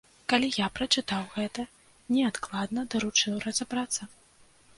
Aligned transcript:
Калі 0.31 0.47
я 0.59 0.69
прачытаў 0.77 1.27
гэта, 1.35 1.65
неадкладна 2.17 2.87
даручыў 2.95 3.37
разабрацца. 3.45 4.03